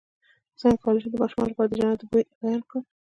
[0.59, 2.83] څنګه کولی شم د ماشومانو لپاره د جنت د بوی بیان کړم